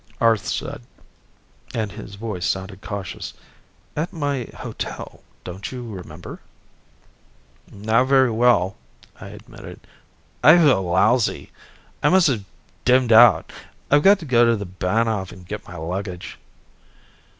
[0.19, 0.81] Arth said,
[1.75, 3.35] and his voice sounded cautious,
[3.95, 6.39] "At my hotel, don't you remember?"
[7.71, 8.77] "Not very well,"
[9.19, 9.79] I admitted.
[10.43, 11.51] "I feel lousy.
[12.01, 12.45] I must have
[12.83, 13.53] dimmed out.
[13.91, 16.39] I've got to go to the Bahnhof and get my luggage."